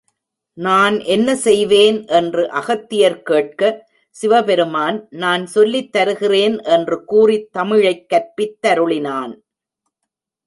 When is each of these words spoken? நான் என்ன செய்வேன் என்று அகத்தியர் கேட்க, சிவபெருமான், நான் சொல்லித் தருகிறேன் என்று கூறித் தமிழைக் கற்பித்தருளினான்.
நான் 0.53 0.99
என்ன 0.99 1.35
செய்வேன் 1.35 2.05
என்று 2.05 2.49
அகத்தியர் 2.49 3.21
கேட்க, 3.21 3.87
சிவபெருமான், 4.09 5.07
நான் 5.09 5.45
சொல்லித் 5.45 5.91
தருகிறேன் 5.91 6.59
என்று 6.59 7.05
கூறித் 7.05 7.49
தமிழைக் 7.51 8.05
கற்பித்தருளினான். 8.09 9.33